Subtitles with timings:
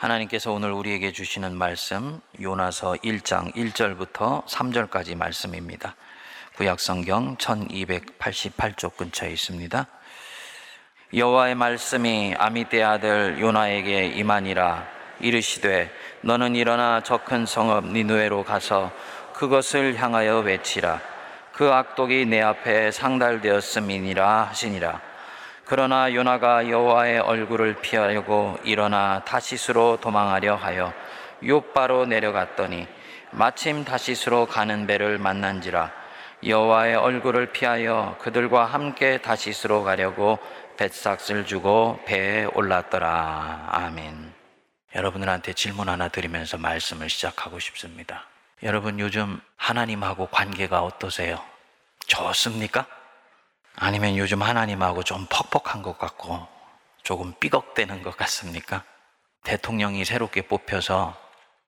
[0.00, 5.94] 하나님께서 오늘 우리에게 주시는 말씀 요나서 1장 1절부터 3절까지 말씀입니다.
[6.56, 9.86] 구약 성경 1288쪽 근처에 있습니다.
[11.12, 14.86] 여호와의 말씀이 아미떼 아들 요나에게 임하니라
[15.20, 15.92] 이르시되
[16.22, 18.90] 너는 일어나 저 큰 성읍 니누에로 가서
[19.34, 20.98] 그것을 향하여 외치라
[21.52, 25.09] 그 악독이 내 앞에 상달되었음이니라 하시니라
[25.70, 30.92] 그러나 요나가 여호와의 얼굴을 피하려고 일어나 다시스로 도망하려 하여
[31.46, 32.88] 요바로 내려갔더니
[33.30, 35.92] 마침 다시스로 가는 배를 만난지라
[36.44, 40.40] 여호와의 얼굴을 피하여 그들과 함께 다시스로 가려고
[40.76, 44.34] 뱃삭을 주고 배에 올랐더라 아멘.
[44.96, 48.24] 여러분들한테 질문 하나 드리면서 말씀을 시작하고 싶습니다.
[48.64, 51.40] 여러분 요즘 하나님하고 관계가 어떠세요?
[52.08, 52.86] 좋습니까?
[53.82, 56.46] 아니면 요즘 하나님하고 좀 퍽퍽한 것 같고
[57.02, 58.84] 조금 삐걱대는 것 같습니까?
[59.42, 61.16] 대통령이 새롭게 뽑혀서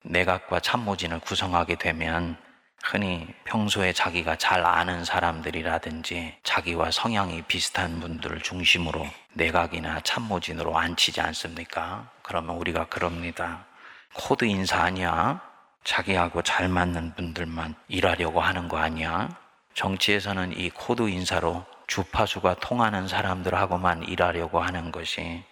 [0.04, 2.36] 내각과 참모진을 구성하게 되면
[2.84, 12.10] 흔히 평소에 자기가 잘 아는 사람들이라든지 자기와 성향이 비슷한 분들을 중심으로 내각이나 참모진으로 앉히지 않습니까?
[12.22, 13.64] 그러면 우리가 그럽니다.
[14.12, 15.40] 코드 인사 아니야?
[15.84, 19.30] 자기하고 잘 맞는 분들만 일하려고 하는 거 아니야?
[19.72, 25.44] 정치에서는 이 코드 인사로 주파수가 통하는 사람들하고만 일하려고 하는 것이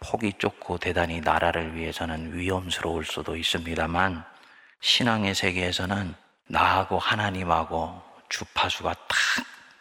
[0.00, 4.24] 폭이 좁고 대단히 나라를 위해서는 위험스러울 수도 있습니다만
[4.80, 6.14] 신앙의 세계에서는
[6.48, 9.18] 나하고 하나님하고 주파수가 딱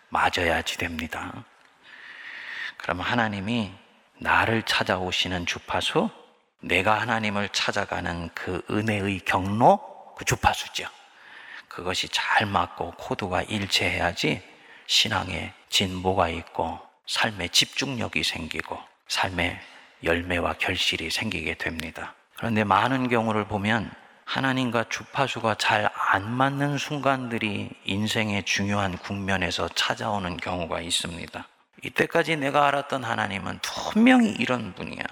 [0.10, 1.32] 맞아야지 됩니다.
[2.78, 3.74] 그러면 하나님이
[4.20, 6.10] 나를 찾아오시는 주파수,
[6.60, 10.88] 내가 하나님을 찾아가는 그 은혜의 경로, 그 주파수죠.
[11.68, 14.51] 그것이 잘 맞고 코드가 일치해야지
[14.92, 19.58] 신앙에 진보가 있고 삶에 집중력이 생기고 삶의
[20.04, 22.14] 열매와 결실이 생기게 됩니다.
[22.36, 23.90] 그런데 많은 경우를 보면
[24.26, 31.48] 하나님과 주파수가 잘 안 맞는 순간들이 인생의 중요한 국면에서 찾아오는 경우가 있습니다.
[31.84, 35.04] 이때까지 내가 알았던 하나님은 분명히 이런 분이야.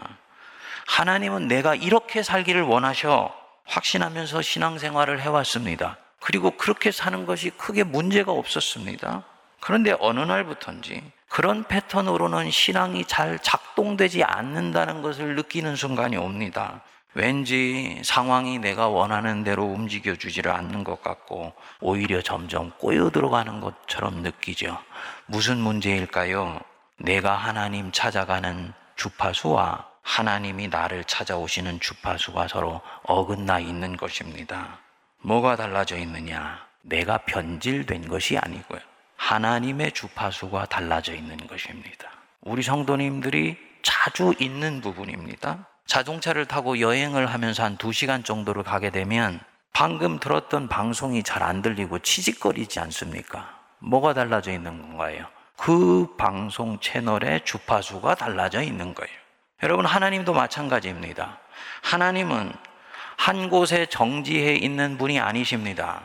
[0.87, 3.33] 하나님은 내가 이렇게 살기를 원하셔.
[3.63, 5.97] 확신하면서 신앙생활을 해왔습니다.
[6.19, 9.23] 그리고 그렇게 사는 것이 크게 문제가 없었습니다.
[9.59, 16.81] 그런데 어느 날부터인지 그런 패턴으로는 신앙이 잘 작동되지 않는다는 것을 느끼는 순간이 옵니다.
[17.13, 24.21] 왠지 상황이 내가 원하는 대로 움직여 주지를 않는 것 같고 오히려 점점 꼬여 들어가는 것처럼
[24.21, 24.77] 느끼죠.
[25.25, 26.59] 무슨 문제일까요?
[26.97, 34.79] 내가 하나님 찾아가는 주파수와 하나님이 나를 찾아오시는 주파수가 서로 어긋나 있는 것입니다.
[35.21, 36.65] 뭐가 달라져 있느냐?
[36.81, 38.79] 내가 변질된 것이 아니고요.
[39.19, 42.09] 하나님의 주파수가 달라져 있는 것입니다.
[42.41, 45.67] 우리 성도님들이 자주 있는 부분입니다.
[45.85, 49.39] 자동차를 타고 여행을 하면서 한두 시간 정도를 가게 되면
[49.73, 53.59] 방금 들었던 방송이 잘 안 들리고 치직거리지 않습니까?
[53.79, 55.25] 뭐가 달라져 있는 건가요?
[55.57, 59.13] 그 방송 채널의 주파수가 달라져 있는 거예요.
[59.63, 61.39] 여러분, 하나님도 마찬가지입니다.
[61.81, 62.53] 하나님은
[63.17, 66.01] 한 곳에 정지해 있는 분이 아니십니다.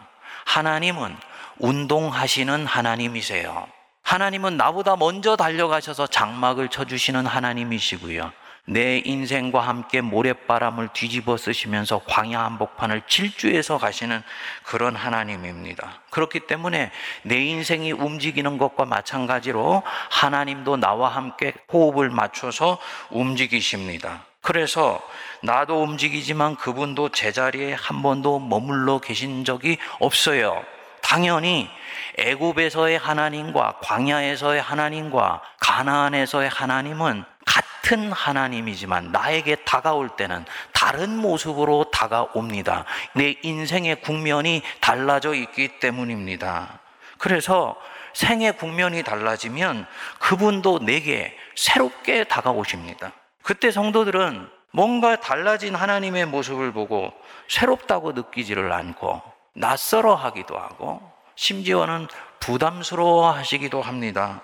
[0.46, 1.16] 하나님은
[1.58, 3.66] 운동하시는 하나님이세요.
[4.02, 8.32] 하나님은 나보다 먼저 달려가셔서 장막을 쳐주시는 하나님이시고요.
[8.66, 14.22] 내 인생과 함께 모래바람을 뒤집어 쓰시면서 광야 한복판을 질주해서 가시는
[14.64, 16.00] 그런 하나님입니다.
[16.10, 16.90] 그렇기 때문에
[17.22, 22.78] 내 인생이 움직이는 것과 마찬가지로 하나님도 나와 함께 호흡을 맞춰서
[23.10, 24.24] 움직이십니다.
[24.40, 25.00] 그래서
[25.42, 30.64] 나도 움직이지만 그분도 제자리에 한 번도 머물러 계신 적이 없어요.
[31.14, 31.70] 당연히
[32.18, 42.84] 애굽에서의 하나님과 광야에서의 하나님과 가나안에서의 하나님은 같은 하나님이지만 나에게 다가올 때는 다른 모습으로 다가옵니다.
[43.12, 46.80] 내 인생의 국면이 달라져 있기 때문입니다.
[47.18, 47.76] 그래서
[48.12, 49.86] 생의 국면이 달라지면
[50.18, 53.12] 그분도 내게 새롭게 다가오십니다.
[53.44, 57.12] 그때 성도들은 뭔가 달라진 하나님의 모습을 보고
[57.46, 61.00] 새롭다고 느끼지를 않고 낯설어 하기도 하고
[61.36, 62.08] 심지어는
[62.40, 64.42] 부담스러워 하시기도 합니다.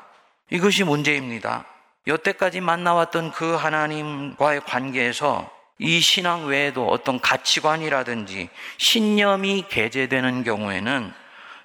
[0.50, 1.64] 이것이 문제입니다.
[2.06, 8.48] 여태까지 만나왔던 그 하나님과의 관계에서 이 신앙 외에도 어떤 가치관이라든지
[8.78, 11.12] 신념이 개재되는 경우에는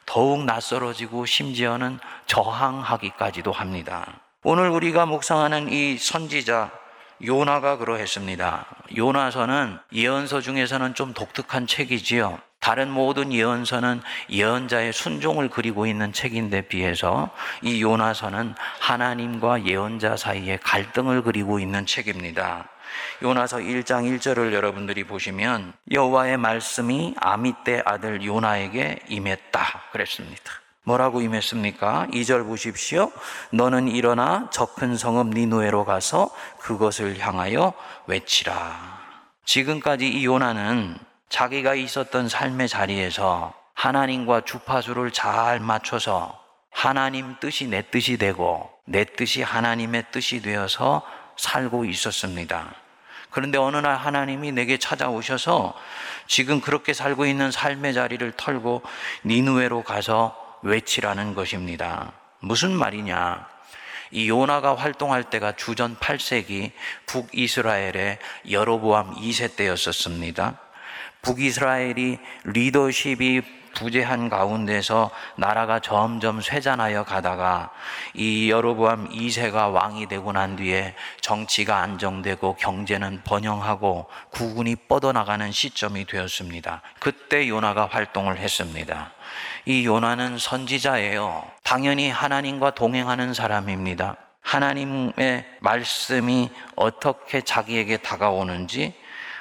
[0.06, 4.21] 더욱 낯설어지고 심지어는 저항하기까지도 합니다.
[4.44, 6.71] 오늘 우리가 묵상하는 이 선지자
[7.25, 8.65] 요나가 그러했습니다.
[8.95, 12.39] 요나서는 예언서 중에서는 좀 독특한 책이지요.
[12.60, 17.30] 다른 모든 예언서는 예언자의 순종을 그리고 있는 책인데 비해서
[17.62, 22.68] 이 요나서는 하나님과 예언자 사이에 갈등을 그리고 있는 책입니다.
[23.22, 30.54] 요나서 1장 1절을 여러분들이 보시면 여호와의 말씀이 아미떼 아들 요나에게 임했다 그랬습니다.
[30.84, 32.07] 뭐라고 임했습니까?
[32.12, 33.12] 2절 보십시오.
[33.52, 36.30] 너는 일어나 저 큰 성읍 니누에로 가서
[36.60, 37.74] 그것을 향하여
[38.07, 39.00] 외치라.
[39.46, 40.98] 지금까지 이 요나는
[41.35, 46.41] 자기가 있었던 삶의 자리에서 하나님과 주파수를 잘 맞춰서
[46.71, 51.01] 하나님 뜻이 내 뜻이 되고 내 뜻이 하나님의 뜻이 되어서
[51.35, 52.73] 살고 있었습니다.
[53.31, 55.73] 그런데 어느 날 하나님이 내게 찾아오셔서
[56.25, 58.81] 지금 그렇게 살고 있는 삶의 자리를 털고
[59.25, 62.13] 니누에로 가서 외치라는 것입니다.
[62.39, 63.45] 무슨 말이냐?
[64.11, 66.71] 이 요나가 활동할 때가 주전 8세기
[67.07, 70.59] 북이스라엘의 여로보암 2세 때였었습니다.
[71.25, 73.42] 북이스라엘이 리더십이
[73.75, 77.72] 부재한 가운데서 나라가 점점 쇠잔하여 가다가
[78.13, 86.81] 이 여로보암 2세가 왕이 되고 난 뒤에 정치가 안정되고 경제는 번영하고 국군이 뻗어나가는 시점이 되었습니다.
[87.00, 89.12] 그때 요나가 활동을 했습니다.
[89.66, 91.44] 이 요나는 선지자예요.
[91.63, 94.16] 당연히 하나님과 동행하는 사람입니다.
[94.42, 98.94] 하나님의 말씀이 어떻게 자기에게 다가오는지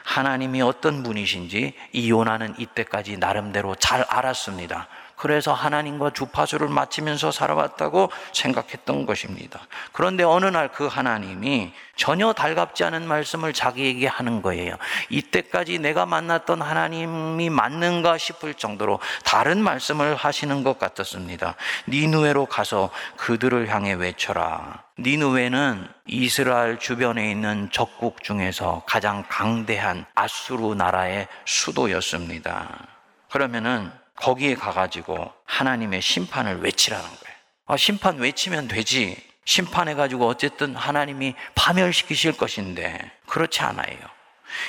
[0.04, 4.86] 하나님이 어떤 분이신지 이 요나는 이때까지 나름대로 잘 알았습니다.
[5.16, 9.60] 그래서 하나님과 주파수를 맞추면서 살아왔다고 생각했던 것입니다.
[9.92, 14.76] 그런데 어느 날 그 하나님이 전혀 달갑지 않은 말씀을 자기에게 하는 거예요.
[15.08, 21.54] 이때까지 내가 만났던 하나님이 맞는가 싶을 정도로 다른 말씀을 하시는 것 같았습니다.
[21.88, 24.82] 니누에로 가서 그들을 향해 외쳐라.
[24.98, 32.68] 니누에는 이스라엘 주변에 있는 적국 중에서 가장 강대한 아수르 나라의 수도였습니다.
[33.30, 37.36] 그러면은 거기에 가가지고 하나님의 심판을 외치라는 거예요.
[37.66, 39.16] 아, 심판 외치면 되지.
[39.44, 43.96] 심판해가지고 어쨌든 하나님이 파멸시키실 것인데, 그렇지 않아요.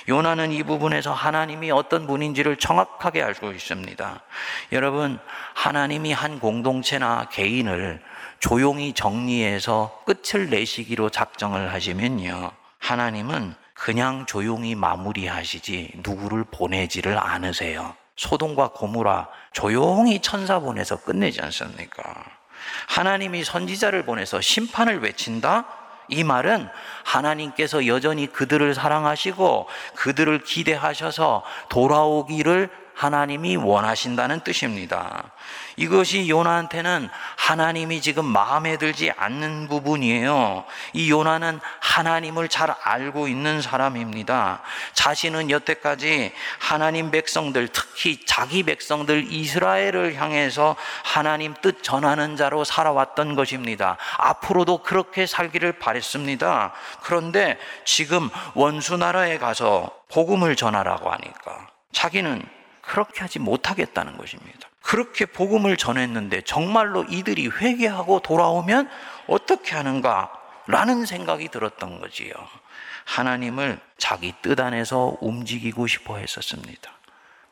[0.09, 4.21] 요나는 이 부분에서 하나님이 어떤 분인지를 정확하게 알고 있습니다.
[4.71, 5.19] 여러분,
[5.53, 8.01] 하나님이 한 공동체나 개인을
[8.39, 12.51] 조용히 정리해서 끝을 내시기로 작정을 하시면요.
[12.79, 17.95] 하나님은 그냥 조용히 마무리하시지 누구를 보내지를 않으세요.
[18.15, 22.03] 소돔과 고무라 조용히 천사 보내서 끝내지 않습니까?
[22.87, 25.65] 하나님이 선지자를 보내서 심판을 외친다?
[26.07, 26.69] 이 말은
[27.03, 35.31] 하나님께서 여전히 그들을 사랑하시고 그들을 기대하셔서 돌아오기를 하나님이 원하신다는 뜻입니다.
[35.75, 40.63] 이것이 요나한테는 하나님이 지금 마음에 들지 않는 부분이에요.
[40.93, 44.61] 이 요나는 하나님을 잘 알고 있는 사람입니다.
[44.93, 53.97] 자신은 여태까지 하나님 백성들, 특히 자기 백성들 이스라엘을 향해서 하나님 뜻 전하는 자로 살아왔던 것입니다.
[54.17, 56.71] 앞으로도 그렇게 살기를 바랬습니다.
[57.01, 62.41] 그런데 지금 원수 나라에 가서 복음을 전하라고 하니까 자기는
[62.85, 64.69] 그렇게 하지 못하겠다는 것입니다.
[64.81, 68.89] 그렇게 복음을 전했는데 정말로 이들이 회개하고 돌아오면
[69.27, 70.31] 어떻게 하는가?
[70.67, 72.33] 라는 생각이 들었던 거지요.
[73.05, 76.91] 하나님을 자기 뜻 안에서 움직이고 싶어 했었습니다.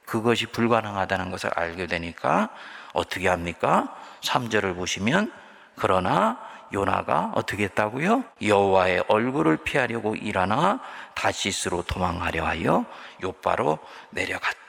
[0.05, 2.49] 그것이 불가능하다는 것을 알게 되니까
[2.93, 3.95] 어떻게 합니까?
[4.21, 5.31] 3절을 보시면
[5.75, 6.39] 그러나
[6.73, 8.23] 요나가 어떻게 했다고요?
[8.41, 10.79] 여호와의 얼굴을 피하려고 일하나
[11.13, 12.85] 다시스로 도망하려 하여
[13.21, 14.62] 요바로 내려갔다.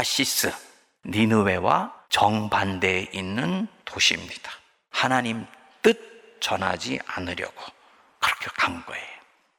[0.00, 0.50] 다시스,
[1.04, 4.50] 니느웨와 정반대에 있는 도시입니다.
[4.88, 5.44] 하나님
[5.82, 7.62] 뜻 전하지 않으려고
[8.18, 9.04] 그렇게 간 거예요.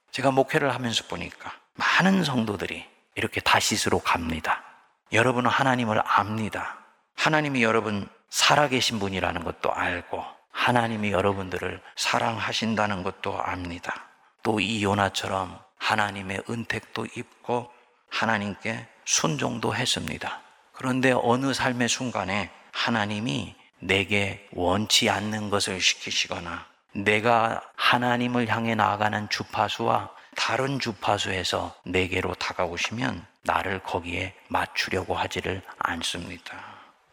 [0.09, 2.83] 제가 목회를 하면서 보니까 많은 성도들이
[3.13, 4.63] 이렇게 다시스로 갑니다.
[5.11, 6.79] 여러분은 하나님을 압니다.
[7.15, 14.07] 하나님이 여러분 살아계신 분이라는 것도 알고 하나님이 여러분들을 사랑하신다는 것도 압니다.
[14.41, 17.71] 또 이 요나처럼 하나님의 은택도 입고
[18.11, 20.41] 하나님께 순종도 했습니다.
[20.73, 30.11] 그런데 어느 삶의 순간에 하나님이 내게 원치 않는 것을 시키시거나 내가 하나님을 향해 나아가는 주파수와
[30.35, 36.57] 다른 주파수에서 내게로 다가오시면 나를 거기에 맞추려고 하지를 않습니다.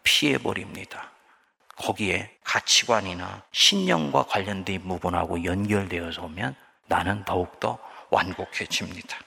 [0.02, 1.10] 피해버립니다.
[1.76, 6.54] 거기에 가치관이나 신념과 관련된 부분하고 연결되어서 오면
[6.86, 7.78] 나는 더욱더
[8.10, 9.18] 완곡해집니다.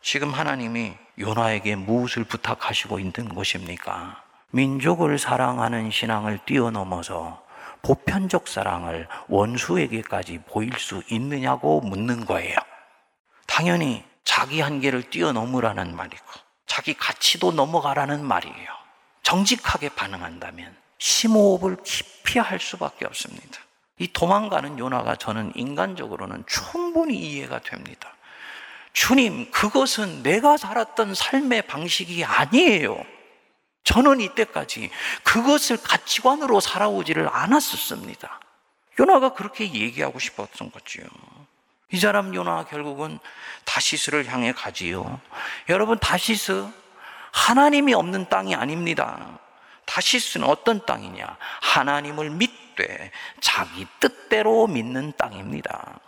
[0.00, 4.22] 지금 하나님이 요나에게 무엇을 부탁하시고 있는 것입니까?
[4.50, 7.42] 민족을 사랑하는 신앙을 뛰어넘어서
[7.82, 12.56] 보편적 사랑을 원수에게까지 보일 수 있느냐고 묻는 거예요.
[13.46, 16.24] 당연히 자기 한계를 뛰어넘으라는 말이고,
[16.66, 18.68] 자기 가치도 넘어가라는 말이에요.
[19.22, 23.60] 정직하게 반응한다면 심호흡을 깊이 할 수밖에 없습니다.
[23.98, 28.14] 이 도망가는 요나가 저는 인간적으로는 충분히 이해가 됩니다.
[28.98, 33.00] 주님, 그것은 내가 살았던 삶의 방식이 아니에요.
[33.84, 34.90] 저는 이때까지
[35.22, 38.40] 그것을 가치관으로 살아오지를 않았었습니다.
[38.98, 41.04] 요나가 그렇게 얘기하고 싶었던 거지요.
[41.92, 43.20] 이 사람 요나 결국은
[43.64, 45.20] 다시스를 향해 가지요.
[45.68, 46.66] 여러분 다시스
[47.30, 49.38] 하나님이 없는 땅이 아닙니다.
[49.84, 51.36] 다시스는 어떤 땅이냐?
[51.60, 56.00] 하나님을 믿되 자기 뜻대로 믿는 땅입니다.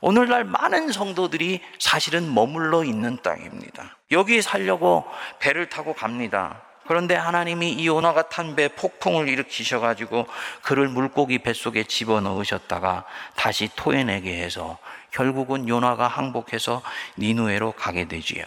[0.00, 3.96] 오늘날 많은 성도들이 사실은 머물러 있는 땅입니다.
[4.12, 5.04] 여기 살려고
[5.40, 6.62] 배를 타고 갑니다.
[6.86, 10.26] 그런데 하나님이 이 요나가 탄배 폭풍을 일으키셔 가지고
[10.62, 14.78] 그를 물고기 뱃속에 집어넣으셨다가 다시 토해내게 해서
[15.10, 16.80] 결국은 요나가 항복해서
[17.18, 18.44] 니누에로 가게 되지요.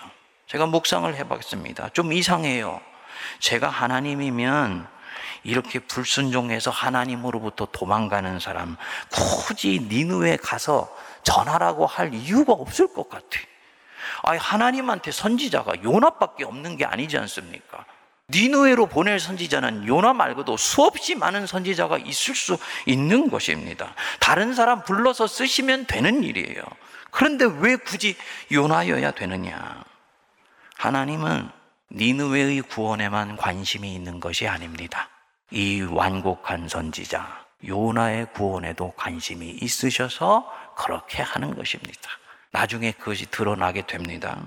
[0.47, 1.89] 제가 묵상을 해 봤습니다.
[1.89, 2.81] 좀 이상해요.
[3.39, 4.87] 제가 하나님이면
[5.43, 8.77] 이렇게 불순종해서 하나님으로부터 도망가는 사람
[9.11, 10.89] 굳이 니누에 가서
[11.23, 13.39] 전하라고 할 이유가 없을 것 같아.
[14.23, 17.85] 아니 하나님한테 선지자가 요나밖에 없는 게 아니지 않습니까?
[18.29, 23.93] 니누에로 보낼 선지자는 요나 말고도 수없이 많은 선지자가 있을 수 있는 것입니다.
[24.19, 26.63] 다른 사람 불러서 쓰시면 되는 일이에요.
[27.11, 28.15] 그런데 왜 굳이
[28.51, 29.83] 요나여야 되느냐?
[30.77, 31.49] 하나님은
[31.91, 35.09] 니누웨의 구원에만 관심이 있는 것이 아닙니다.
[35.51, 42.09] 이 완곡한 선지자 요나의 구원에도 관심이 있으셔서 그렇게 하는 것입니다.
[42.51, 44.37] 나중에 그것이 드러나게 됩니다.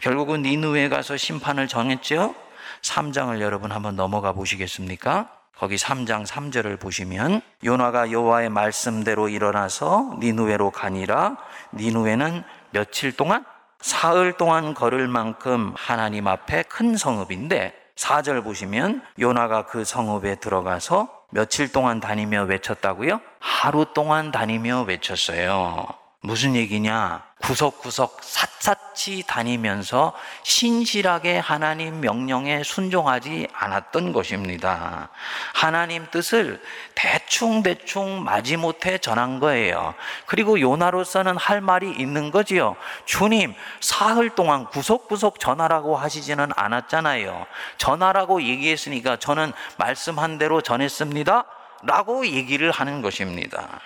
[0.00, 2.34] 결국은 니누에 가서 심판을 정했죠.
[2.82, 5.28] 3장을 여러분 한번 넘어가 보시겠습니까?
[5.56, 11.36] 거기 3장 3절을 보시면 요나가 여호와의 말씀대로 일어나서 니누에로 가니라
[11.74, 13.44] 니누에는 며칠 동안
[13.80, 21.72] 사흘 동안 걸을 만큼 하나님 앞에 큰 성읍인데 4절 보시면 요나가 그 성읍에 들어가서 며칠
[21.72, 23.20] 동안 다니며 외쳤다고요?
[23.40, 25.86] 하루 동안 다니며 외쳤어요.
[26.20, 27.24] 무슨 얘기냐?
[27.40, 35.08] 구석구석 샅샅 이 다니면서 신실하게 하나님 명령에 순종하지 않았던 것입니다.
[35.54, 36.62] 하나님 뜻을
[36.94, 39.94] 대충대충 마지못해 전한 거예요.
[40.26, 42.76] 그리고 요나로서는 할 말이 있는 거지요.
[43.04, 47.46] 주님, 사흘 동안 구석구석 전하라고 하시지는 않았잖아요.
[47.78, 51.44] 전하라고 얘기했으니까 저는 말씀한 대로 전했습니다.
[51.84, 53.80] 라고 얘기를 하는 것입니다.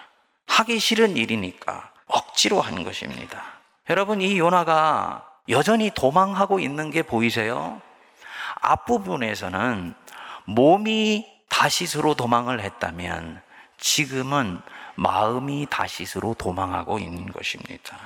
[0.47, 1.91] 하기 싫은 일이니까.
[2.07, 3.56] 억지로 한 것입니다.
[3.89, 7.81] 여러분, 이 요나가 여전히 도망하고 있는 게 보이세요?
[8.61, 9.95] 앞부분에서는
[10.47, 13.41] 몸이 다시스로 도망을 했다면
[13.79, 14.61] 지금은
[14.97, 17.97] 마음이 다시스로 도망하고 있는 것입니다.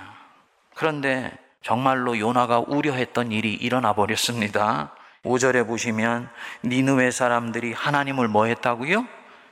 [0.75, 1.33] 그런데
[1.63, 4.93] 정말로 요나가 우려했던 일이 일어나 버렸습니다.
[5.25, 6.31] 5절에 보시면
[6.65, 9.07] 니누의 사람들이 하나님을 뭐 했다고요?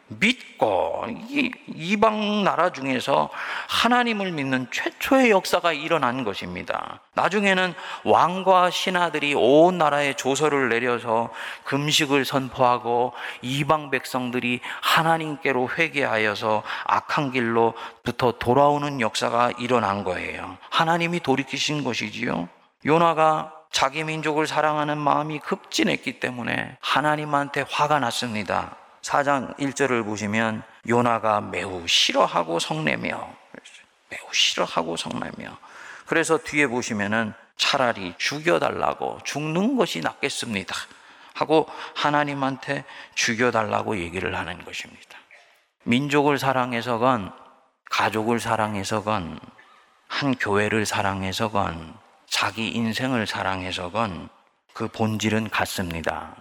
[0.08, 3.30] 믿고 이 이방 나라 중에서
[3.68, 7.00] 하나님을 믿는 최초의 역사가 일어난 것입니다.
[7.14, 7.74] 나중에는
[8.04, 11.30] 왕과 신하들이 온 나라에 조서를 내려서
[11.64, 13.12] 금식을 선포하고
[13.42, 20.56] 이방 백성들이 하나님께로 회개하여서 악한 길로부터 돌아오는 역사가 일어난 거예요.
[20.70, 22.48] 하나님이 돌이키신 것이지요.
[22.86, 28.76] 요나가 자기 민족을 사랑하는 마음이 급진했기 때문에 하나님한테 화가 났습니다.
[29.02, 33.34] 4장 1절을 보시면 요나가 매우 싫어하고 성내며
[34.10, 35.56] 매우 싫어하고 성내며
[36.06, 40.74] 그래서 뒤에 보시면은 차라리 죽여달라고 죽는 것이 낫겠습니다.
[41.34, 45.18] 하고 하나님한테 죽여달라고 얘기를 하는 것입니다.
[45.84, 47.32] 민족을 사랑해서건
[47.90, 49.38] 가족을 사랑해서건
[50.08, 51.94] 한 교회를 사랑해서건
[52.26, 54.28] 자기 인생을 사랑해서건
[54.72, 56.34] 그 본질은 같습니다.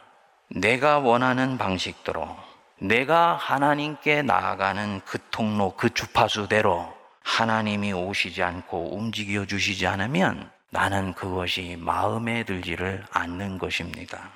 [0.50, 2.38] 내가 원하는 방식대로
[2.80, 11.76] 내가 하나님께 나아가는 그 통로, 그 주파수대로 하나님이 오시지 않고 움직여 주시지 않으면 나는 그것이
[11.80, 14.30] 마음에 들지를 않는 것입니다.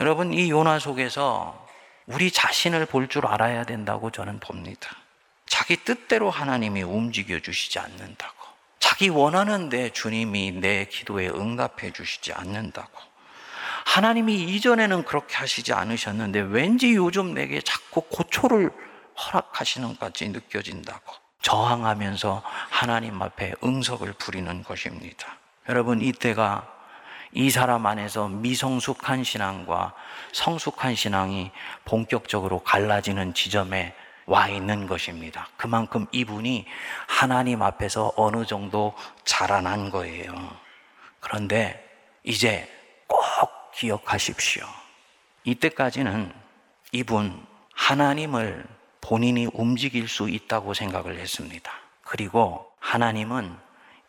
[0.00, 1.66] 여러분, 이 요나 속에서
[2.06, 4.96] 우리 자신을 볼 줄 알아야 된다고 저는 봅니다.
[5.46, 8.34] 자기 뜻대로 하나님이 움직여 주시지 않는다고.
[8.78, 12.90] 자기 원하는 데 주님이 내 기도에 응답해 주시지 않는다고.
[13.86, 18.70] 하나님이 이전에는 그렇게 하시지 않으셨는데 왠지 요즘 내게 자꾸 고초를
[19.16, 25.38] 허락하시는 것 같이 느껴진다고 저항하면서 하나님 앞에 응석을 부리는 것입니다.
[25.68, 26.66] 여러분, 이때가
[27.32, 29.94] 이 사람 안에서 미성숙한 신앙과
[30.32, 31.50] 성숙한 신앙이
[31.84, 33.94] 본격적으로 갈라지는 지점에
[34.26, 35.48] 와 있는 것입니다.
[35.56, 36.66] 그만큼 이분이
[37.06, 38.94] 하나님 앞에서 어느 정도
[39.24, 40.32] 자라난 거예요.
[41.20, 41.84] 그런데
[42.22, 42.79] 이제 꼭
[43.80, 44.66] 기억하십시오.
[45.44, 46.30] 이때까지는
[46.92, 48.66] 이분 하나님을
[49.00, 51.72] 본인이 움직일 수 있다고 생각을 했습니다.
[52.02, 53.56] 그리고 하나님은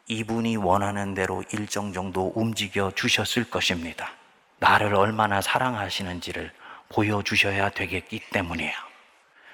[0.07, 4.11] 이분이 원하는 대로 일정 정도 움직여 주셨을 것입니다.
[4.59, 6.51] 나를 얼마나 사랑하시는지를
[6.89, 8.75] 보여주셔야 되겠기 때문이에요.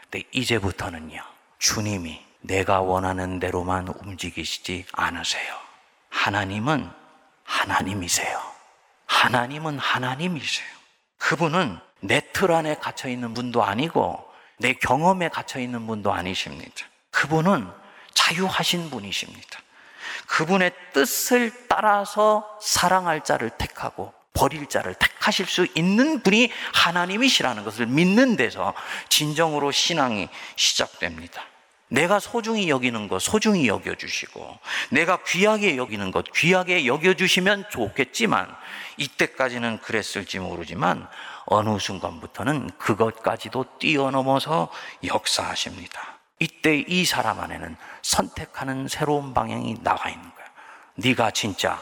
[0.10, 1.22] 근데 이제부터는요,
[1.60, 5.56] 주님이 내가 원하는 대로만 움직이시지 않으세요.
[6.10, 6.90] 하나님은
[7.44, 8.57] 하나님이세요.
[9.08, 10.68] 하나님은 하나님이세요.
[11.18, 14.24] 그분은 내 틀 안에 갇혀 있는 분도 아니고
[14.60, 16.86] 내 경험에 갇혀 있는 분도 아니십니다.
[17.12, 17.68] 그분은
[18.14, 19.60] 자유하신 분이십니다.
[20.28, 28.36] 그분의 뜻을 따라서 사랑할 자를 택하고 버릴 자를 택하실 수 있는 분이 하나님이시라는 것을 믿는
[28.36, 28.74] 데서
[29.10, 31.44] 진정으로 신앙이 시작됩니다.
[31.90, 34.60] 내가 소중히 여기는 것 소중히 여겨주시고
[34.92, 38.54] 내가 귀하게 여기는 것 귀하게 여겨주시면 좋겠지만
[38.98, 41.08] 이때까지는 그랬을지 모르지만
[41.46, 44.70] 어느 순간부터는 그것까지도 뛰어넘어서
[45.06, 46.18] 역사하십니다.
[46.40, 50.46] 이때 이 사람 안에는 선택하는 새로운 방향이 나와 있는 거야.
[50.96, 51.82] 네가 진짜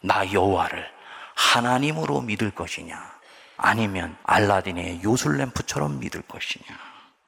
[0.00, 0.90] 나 여호와를
[1.34, 3.16] 하나님으로 믿을 것이냐
[3.56, 6.85] 아니면 알라딘의 요술램프처럼 믿을 것이냐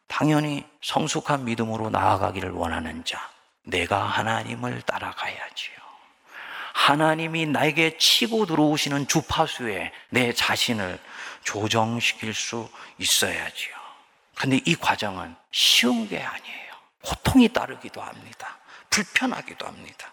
[0.08, 3.30] 당연히 성숙한 믿음으로 나아가기를 원하는 자
[3.62, 5.76] 내가 하나님을 따라가야지요.
[6.72, 10.98] 하나님이 나에게 치고 들어오시는 주파수에 내 자신을
[11.44, 13.74] 조정시킬 수 있어야지요.
[14.34, 16.72] 근데 이 과정은 쉬운 게 아니에요.
[17.02, 18.58] 고통이 따르기도 합니다.
[18.90, 20.12] 불편하기도 합니다.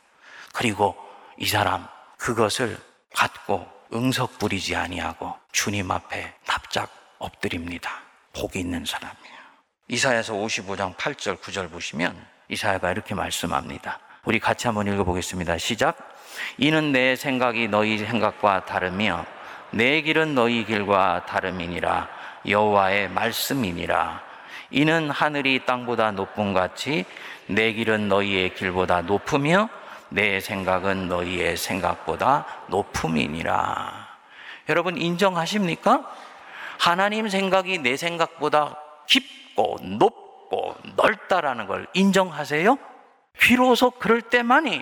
[0.53, 0.97] 그리고
[1.37, 1.87] 이 사람
[2.17, 2.77] 그것을
[3.13, 8.01] 갖고 응석 부리지 아니하고 주님 앞에 납작 엎드립니다.
[8.33, 9.34] 복이 있는 사람이에요.
[9.87, 12.15] 이사야서 55장 8절 9절 보시면
[12.49, 13.99] 이사야가 이렇게 말씀합니다.
[14.23, 15.59] 우리 같이 한번 읽어보겠습니다.
[15.59, 16.15] 시작.
[16.57, 19.25] 이는 내 생각이 너희 생각과 다르며
[19.69, 22.09] 내 길은 너희 길과 다름이니라
[22.47, 24.23] 여호와의 말씀이니라.
[24.71, 27.05] 이는 하늘이 땅보다 높은 같이
[27.45, 29.69] 내 길은 너희의 길보다 높으며
[30.09, 34.07] 내 생각은 너희의 생각보다 높음이니라.
[34.69, 36.11] 여러분 인정하십니까?
[36.79, 38.75] 하나님 생각이 내 생각보다
[39.07, 42.77] 깊고 높고 넓다라는 걸 인정하세요?
[43.39, 44.81] 비로소 그럴 때만이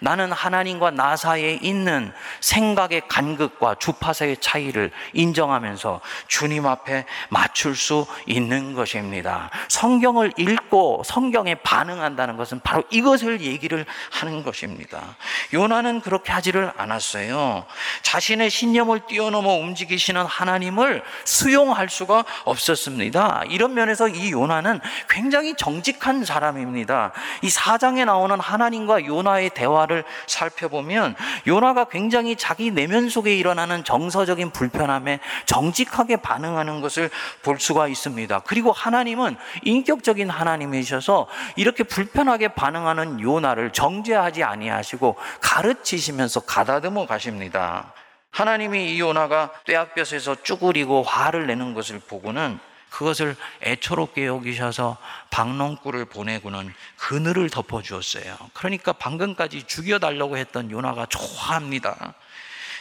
[0.00, 8.74] 나는 하나님과 나 사이에 있는 생각의 간극과 주파수의 차이를 인정하면서 주님 앞에 맞출 수 있는
[8.74, 9.50] 것입니다.
[9.68, 15.16] 성경을 읽고 성경에 반응한다는 것은 바로 이것을 얘기를 하는 것입니다.
[15.54, 17.64] 요나는 그렇게 하지를 않았어요.
[18.02, 23.44] 자신의 신념을 뛰어넘어 움직이시는 하나님을 수용할 수가 없었습니다.
[23.48, 27.12] 이런 면에서 이 요나는 굉장히 정직한 사람입니다.
[27.42, 31.14] 이 사장에 나오는 하나님과 요나의 대화 를 요나를 살펴보면
[31.46, 37.10] 요나가 굉장히 자기 내면 속에 일어나는 정서적인 불편함에 정직하게 반응하는 것을
[37.42, 38.40] 볼 수가 있습니다.
[38.40, 47.92] 그리고 하나님은 인격적인 하나님이셔서 이렇게 불편하게 반응하는 요나를 정죄하지 아니하시고 가르치시면서 가다듬어 가십니다.
[48.30, 52.58] 하나님이 이 요나가 떼약볕에서 쭈그리고 화를 내는 것을 보고는
[52.92, 54.98] 그것을 애처롭게 여기셔서
[55.30, 58.36] 박농꾼을 보내고는 그늘을 덮어주었어요.
[58.52, 62.14] 그러니까 방금까지 죽여달라고 했던 요나가 좋아합니다.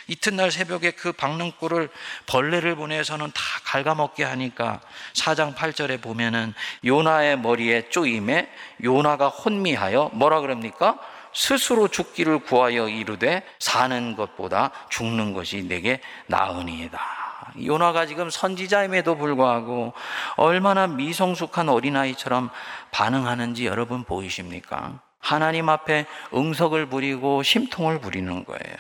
[0.08, 1.90] 이튿날 새벽에 그 박능꾼을
[2.26, 4.82] 벌레를 보내서는 다 갉아먹게 하니까
[5.14, 8.52] 사장 8절에 보면은 요나의 머리에 쪼임에
[8.84, 11.00] 요나가 혼미하여 뭐라 그럽니까?
[11.34, 17.21] 스스로 죽기를 구하여 이르되 사는 것보다 죽는 것이 내게 나으니이다.
[17.64, 19.94] 요나가 지금 선지자임에도 불구하고
[20.38, 22.50] 얼마나 미성숙한 어린아이처럼
[22.92, 25.00] 반응하는지 여러분 보이십니까?
[25.20, 28.76] 하나님 앞에 응석을 부리고 심통을 부리는 거예요.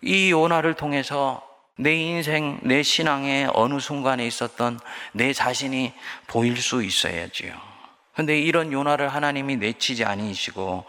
[0.00, 1.42] 이 요나를 통해서
[1.76, 4.80] 내 인생, 내 신앙의 어느 순간에 있었던
[5.12, 5.92] 내 자신이
[6.26, 7.52] 보일 수 있어야지요.
[8.14, 10.84] 근데 이런 요나를 하나님이 내치지 아니시고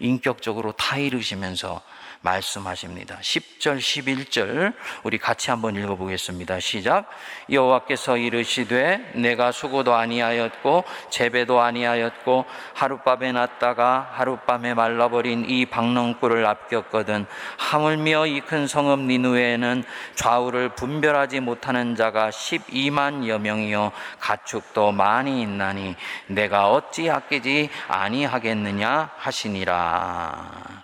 [0.00, 1.80] 인격적으로 타이르시면서
[2.24, 3.18] 말씀하십니다.
[3.20, 6.60] 10절, 11절 우리 같이 한번 읽어 보겠습니다.
[6.60, 7.10] 시작.
[7.50, 17.26] 여호와께서 이르시되 내가 수고도 아니하였고 재배도 아니하였고 하룻밤에 났다가 하룻밤에 말라버린 이 박농굴을 아꼈거든
[17.58, 19.84] 하물며 이 큰 성읍 니누에는
[20.14, 25.96] 좌우를 분별하지 못하는 자가 12만여 명이요 가축도 많이 있나니
[26.28, 30.83] 내가 어찌 아끼지 아니하겠느냐 하시니라.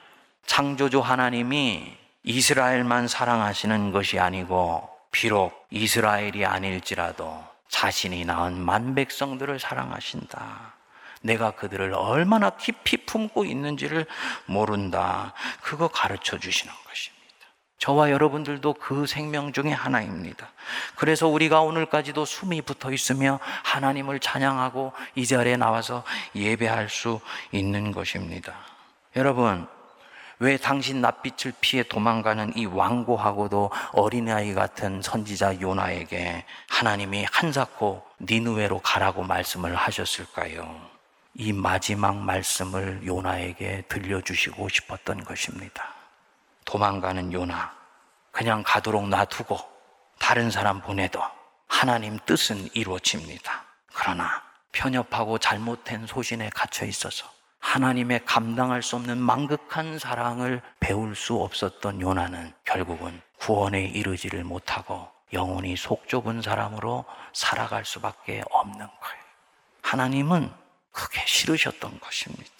[0.50, 10.74] 창조주 하나님이 이스라엘만 사랑하시는 것이 아니고 비록 이스라엘이 아닐지라도 자신이 낳은 만 백성들을 사랑하신다.
[11.22, 14.06] 내가 그들을 얼마나 깊이 품고 있는지를
[14.46, 15.34] 모른다.
[15.62, 17.46] 그거 가르쳐 주시는 것입니다.
[17.78, 20.50] 저와 여러분들도 그 생명 중에 하나입니다.
[20.96, 26.02] 그래서 우리가 오늘까지도 숨이 붙어 있으며 하나님을 찬양하고 이 자리에 나와서
[26.34, 27.20] 예배할 수
[27.52, 28.56] 있는 것입니다.
[29.14, 29.68] 여러분,
[30.42, 39.22] 왜 당신 낯빛을 피해 도망가는 이 완고하고도 어린아이 같은 선지자 요나에게 하나님이 한사코 니누웨로 가라고
[39.22, 40.80] 말씀을 하셨을까요?
[41.34, 45.92] 이 마지막 말씀을 요나에게 들려주시고 싶었던 것입니다.
[46.64, 47.74] 도망가는 요나,
[48.32, 49.58] 그냥 가도록 놔두고
[50.18, 51.22] 다른 사람 보내도
[51.68, 53.64] 하나님 뜻은 이루어집니다.
[53.92, 62.00] 그러나 편협하고 잘못된 소신에 갇혀 있어서 하나님의 감당할 수 없는 망극한 사랑을 배울 수 없었던
[62.00, 69.24] 요나는 결국은 구원에 이르지를 못하고 영혼이 속 좁은 사람으로 살아갈 수밖에 없는 거예요.
[69.82, 70.50] 하나님은
[70.90, 72.50] 그게 싫으셨던 것입니다.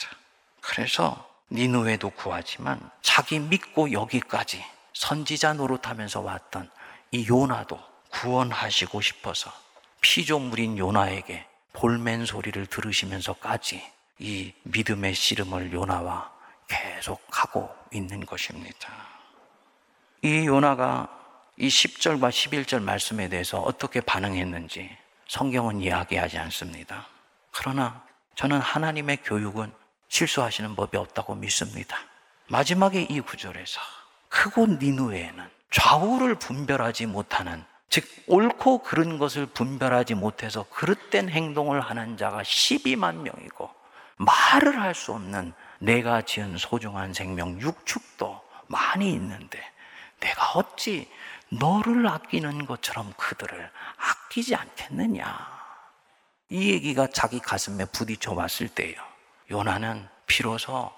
[0.60, 6.70] 그래서 니누에도 구하지만 자기 믿고 여기까지 선지자 노릇하면서 왔던
[7.10, 7.78] 이 요나도
[8.10, 9.52] 구원하시고 싶어서
[10.00, 13.82] 피조물인 요나에게 볼멘 소리를 들으시면서까지
[14.20, 16.30] 이 믿음의 씨름을 요나와
[16.68, 18.88] 계속 하고 있는 것입니다.
[20.22, 21.09] 이 요나가
[21.56, 24.90] 이 10절과 11절 말씀에 대해서 어떻게 반응했는지
[25.26, 27.06] 성경은 이야기하지 않습니다.
[27.50, 28.04] 그러나
[28.35, 29.72] 저는 하나님의 교육은
[30.09, 31.96] 실수하시는 법이 없다고 믿습니다.
[32.48, 33.80] 마지막에 이 구절에서
[34.28, 42.42] 크고 니누에는 좌우를 분별하지 못하는 즉 옳고 그른 것을 분별하지 못해서 그릇된 행동을 하는 자가
[42.42, 43.79] 12만 명이고
[44.20, 49.59] 말을 할 수 없는 내가 지은 소중한 생명 육축도 많이 있는데
[50.20, 51.11] 내가 어찌
[51.48, 55.61] 너를 아끼는 것처럼 그들을 아끼지 않겠느냐.
[56.50, 58.94] 이 얘기가 자기 가슴에 부딪혀 왔을 때요.
[59.50, 60.92] 요나는 비로소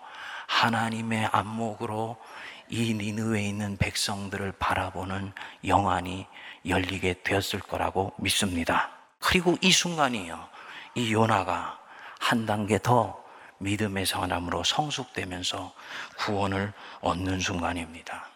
[0.48, 2.20] 하나님의 안목으로
[2.68, 5.32] 이 니느웨에 있는 백성들을 바라보는
[5.64, 6.26] 영안이
[6.66, 8.90] 열리게 되었을 거라고 믿습니다.
[9.20, 10.48] 그리고 이 순간이요.
[10.96, 11.78] 이 요나가
[12.22, 13.20] 한 단계 더
[13.58, 15.72] 믿음의 사람으로 성숙되면서
[16.18, 18.28] 구원을 얻는 순간입니다.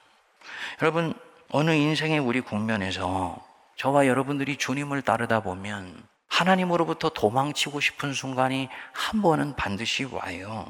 [0.82, 1.14] 여러분,
[1.50, 3.40] 어느 인생의 우리 국면에서
[3.76, 10.66] 저와 여러분들이 주님을 따르다 보면 하나님으로부터 도망치고 싶은 순간이 한 번은 반드시 와요.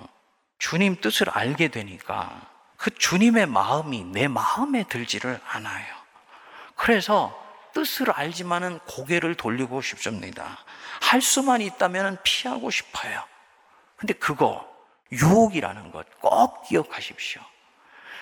[0.59, 2.42] 주님 뜻을 알게 되니까
[2.76, 5.87] 그 주님의 마음이 내 마음에 들지를 않아요.
[6.74, 7.35] 그래서
[7.72, 10.59] 뜻을 알지만은 고개를 돌리고 싶습니다.
[11.00, 13.22] 할 수만 있다면 피하고 싶어요.
[13.96, 14.66] 근데 그거
[15.12, 17.40] 유혹이라는 것 꼭 기억하십시오.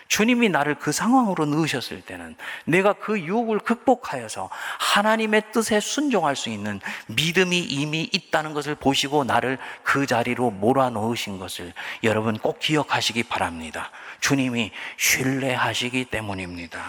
[0.09, 6.79] 주님이 나를 그 상황으로 넣으셨을 때는 내가 그 유혹을 극복하여서 하나님의 뜻에 순종할 수 있는
[7.07, 13.91] 믿음이 이미 있다는 것을 보시고 나를 그 자리로 몰아넣으신 것을 여러분 꼭 기억하시기 바랍니다.
[14.21, 16.85] 주님이 신뢰하시기 때문입니다.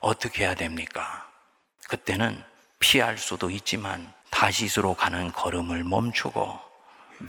[0.00, 1.28] 어떻게 해야 됩니까?
[1.88, 2.42] 그때는
[2.80, 6.58] 피할 수도 있지만 다시스로 가는 걸음을 멈추고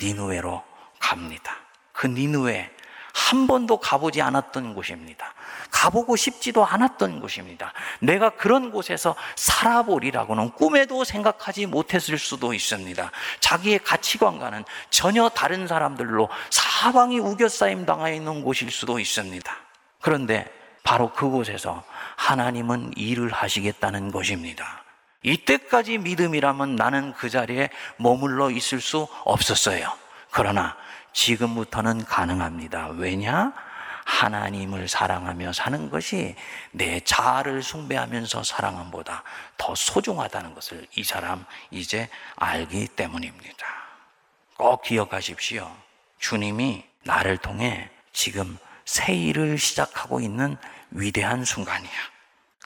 [0.02, 0.64] 니누에로
[1.00, 1.56] 갑니다.
[1.94, 2.72] 그 니누에
[3.14, 5.34] 한 번도 가보지 않았던 곳입니다.
[5.70, 7.74] 가보고 싶지도 않았던 곳입니다.
[8.00, 13.12] 내가 그런 곳에서 살아보리라고는 꿈에도 생각하지 못했을 수도 있습니다.
[13.40, 19.56] 자기의 가치관과는 전혀 다른 사람들로 사방이 우겨싸임 당하 있는 곳일 수도 있습니다.
[20.02, 20.52] 그런데
[20.84, 21.84] 바로 그곳에서
[22.16, 24.85] 하나님은 일을 하시겠다는 것입니다.
[25.26, 29.92] 이때까지 믿음이라면 나는 그 자리에 머물러 있을 수 없었어요.
[30.32, 30.78] 그러나
[31.14, 32.90] 지금부터는 가능합니다.
[32.90, 33.54] 왜냐?
[34.06, 36.36] 하나님을 사랑하며 사는 것이
[36.72, 39.24] 내 자아를 숭배하면서 사랑함보다
[39.58, 43.66] 더 소중하다는 것을 이 사람 이제 알기 때문입니다.
[44.58, 45.76] 꼭 기억하십시오.
[46.20, 50.56] 주님이 나를 통해 지금 새 일을 시작하고 있는
[50.92, 51.92] 위대한 순간이야.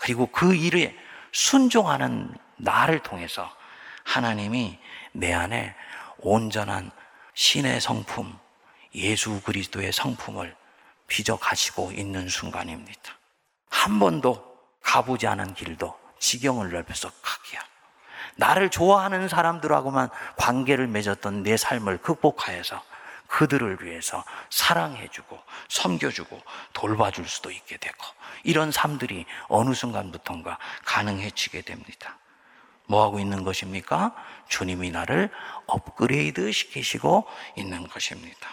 [0.02, 0.94] 그리고 그 일에
[1.32, 3.50] 순종하는 나를 통해서
[4.04, 4.80] 하나님이
[5.12, 5.76] 내 안에
[6.20, 6.92] 온전한
[7.34, 8.38] 신의 성품,
[8.96, 10.56] 예수 그리스도의 성품을
[11.08, 13.18] 빚어 가시고 있는 순간입니다.
[13.70, 14.46] 한 번도
[14.82, 17.62] 가보지 않은 길도 지경을 넓혀서 가기야.
[18.36, 22.84] 나를 좋아하는 사람들하고만 관계를 맺었던 내 삶을 극복하여서
[23.28, 26.42] 그들을 위해서 사랑해주고 섬겨주고
[26.74, 27.98] 돌봐줄 수도 있게 되고
[28.44, 32.18] 이런 삶들이 어느 순간부터인가 가능해지게 됩니다.
[32.90, 34.14] 뭐 하고 있는 것입니까?
[34.50, 35.30] 주님이 나를
[35.68, 37.26] 업그레이드 시키시고
[37.56, 38.50] 있는 것입니다.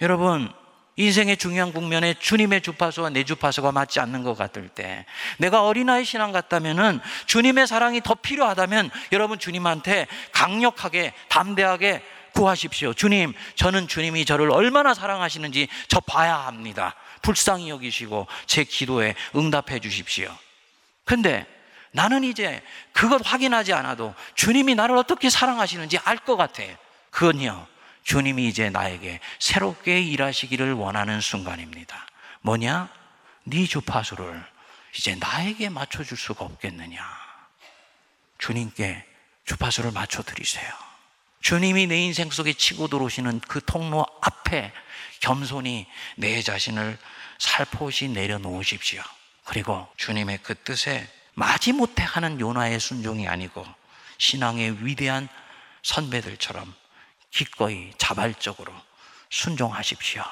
[0.00, 0.50] 여러분,
[0.96, 5.04] 인생의 중요한 국면에 주님의 주파수와 내 주파수가 맞지 않는 것 같을 때,
[5.36, 12.94] 내가 어린아이 신앙 같다면은 주님의 사랑이 더 필요하다면 여러분 주님한테 강력하게, 담대하게 구하십시오.
[12.94, 16.94] 주님, 저는 주님이 저를 얼마나 사랑하시는지 저 봐야 합니다.
[17.20, 20.34] 불쌍히 여기시고 제 기도에 응답해 주십시오.
[21.04, 21.46] 근데
[21.96, 26.62] 나는 이제 그것 확인하지 않아도 주님이 나를 어떻게 사랑하시는지 알 것 같아.
[27.08, 27.66] 그건요.
[28.02, 32.06] 주님이 이제 나에게 새롭게 일하시기를 원하는 순간입니다.
[32.42, 32.90] 뭐냐?
[33.44, 34.44] 네 주파수를
[34.94, 37.02] 이제 나에게 맞춰줄 수가 없겠느냐?
[38.36, 39.02] 주님께
[39.46, 40.70] 주파수를 맞춰 드리세요.
[41.40, 44.70] 주님이 내 인생 속에 치고 들어오시는 그 통로 앞에
[45.20, 46.98] 겸손히 내 자신을
[47.38, 49.00] 살포시 내려놓으십시오.
[49.44, 53.64] 그리고 주님의 그 뜻에 마지못해 하는 요나의 순종이 아니고
[54.18, 55.28] 신앙의 위대한
[55.82, 56.74] 선배들처럼
[57.30, 58.72] 기꺼이 자발적으로
[59.28, 60.24] 순종하십시오.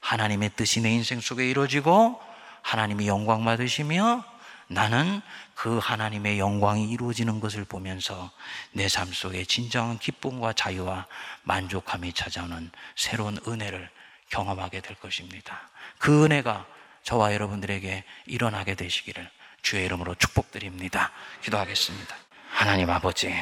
[0.00, 2.20] 하나님의 뜻이 내 인생 속에 이루어지고
[2.60, 4.22] 하나님이 영광 받으시며
[4.68, 5.22] 나는
[5.54, 8.30] 그 하나님의 영광이 이루어지는 것을 보면서
[8.72, 11.06] 내 삶 속에 진정한 기쁨과 자유와
[11.44, 13.88] 만족함이 찾아오는 새로운 은혜를
[14.28, 15.70] 경험하게 될 것입니다.
[15.98, 16.66] 그 은혜가
[17.02, 19.30] 저와 여러분들에게 일어나게 되시기를
[19.64, 21.10] 주의 이름으로 축복드립니다.
[21.42, 22.14] 기도하겠습니다.
[22.50, 23.34] 하나님 아버지,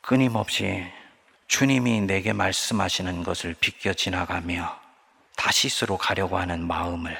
[0.00, 0.82] 끊임없이
[1.46, 4.80] 주님이 내게 말씀하시는 것을 비껴 지나가며
[5.36, 7.16] 다시스로 가려고 하는 마음을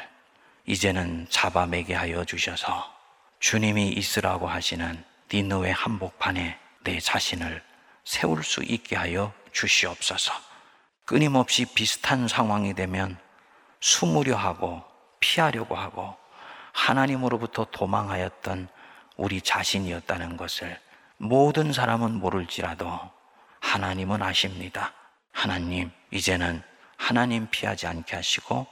[0.65, 2.91] 이제는 잡아매게 하여 주셔서
[3.39, 7.63] 주님이 있으라고 하시는 니느웨 한복판에 내 자신을
[8.05, 10.33] 세울 수 있게 하여 주시옵소서.
[11.05, 13.19] 끊임없이 비슷한 상황이 되면
[13.81, 14.83] 숨으려 하고
[15.21, 16.17] 피하려고 하고
[16.77, 18.69] 하나님으로부터 도망하였던
[19.17, 20.79] 우리 자신이었다는 것을
[21.17, 23.01] 모든 사람은 모를지라도
[23.61, 24.93] 하나님은 아십니다.
[25.33, 26.63] 하나님, 이제는
[26.99, 28.67] 하나님 피하지 않게 하시고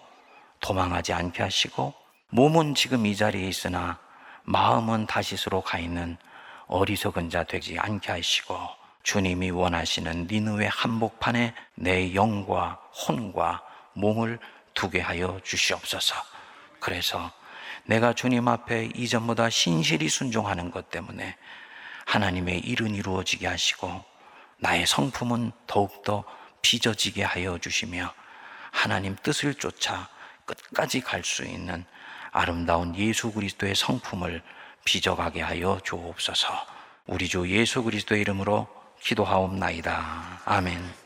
[0.61, 1.95] 도망하지 않게 하시고
[2.29, 3.99] 몸은 지금 이 자리에 있으나
[4.43, 6.19] 마음은 다시스로 가 있는
[6.67, 8.59] 어리석은 자 되지 않게 하시고
[9.03, 13.63] 주님이 원하시는 니느웨 한복판에 내 영과 혼과
[13.95, 14.39] 몸을
[14.75, 16.17] 두게 하여 주시옵소서.
[16.81, 17.31] 그래서
[17.87, 21.37] 내가 주님 앞에 이전보다 신실히 순종하는 것 때문에
[22.07, 24.05] 하나님의 일은 이루어지게 하시고
[24.59, 26.25] 나의 성품은 더욱더
[26.63, 28.13] 빚어지게 하여 주시며
[28.71, 30.09] 하나님 뜻을 쫓아
[30.47, 31.85] 끝까지 갈 수 있는
[32.33, 34.43] 아름다운 예수 그리스도의 성품을
[34.85, 36.49] 빚어가게 하여 주옵소서.
[37.07, 38.67] 우리 주 예수 그리스도의 이름으로
[39.01, 40.43] 기도하옵나이다.
[40.45, 41.04] 아멘.